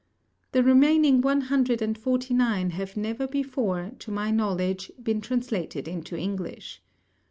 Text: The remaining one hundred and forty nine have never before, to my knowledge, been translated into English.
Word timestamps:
The 0.53 0.63
remaining 0.63 1.21
one 1.21 1.41
hundred 1.41 1.79
and 1.79 1.95
forty 1.95 2.33
nine 2.33 2.71
have 2.71 2.97
never 2.97 3.27
before, 3.27 3.91
to 3.99 4.09
my 4.09 4.31
knowledge, 4.31 4.91
been 5.03 5.21
translated 5.21 5.87
into 5.87 6.17
English. 6.17 6.81